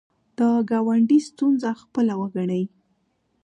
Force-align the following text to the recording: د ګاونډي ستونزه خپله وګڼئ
د 0.37 0.39
ګاونډي 0.69 1.19
ستونزه 1.29 1.69
خپله 1.81 2.13
وګڼئ 2.21 2.63